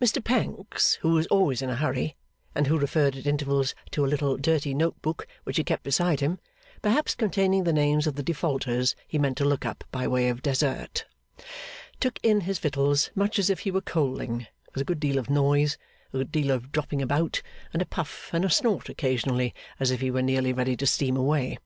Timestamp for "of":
8.08-8.16, 10.28-10.42, 15.18-15.30, 16.50-16.72